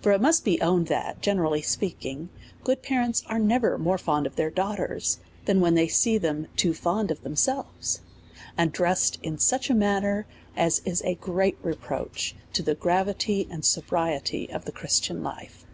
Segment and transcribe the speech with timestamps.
[0.00, 2.30] For it must be owned, that, generally speaking,
[2.64, 6.74] good parents are never more fond of their daughters, than when they sec them too
[6.74, 8.00] fond of themselves,
[8.58, 13.64] and dressed in such a manner, as is a great reproach to the gravity and
[13.64, 15.64] sobriety of the Christian life.